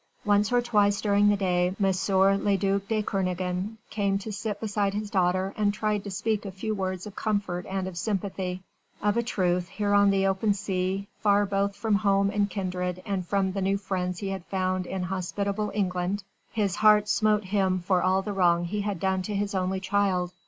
[0.25, 1.85] Once or twice during the day M.
[1.85, 6.51] le duc de Kernogan came to sit beside his daughter and tried to speak a
[6.51, 8.63] few words of comfort and of sympathy.
[9.03, 13.27] Of a truth here on the open sea far both from home and kindred and
[13.27, 18.01] from the new friends he had found in hospitable England his heart smote him for
[18.01, 20.33] all the wrong he had done to his only child.